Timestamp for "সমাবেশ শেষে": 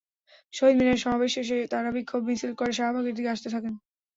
1.03-1.57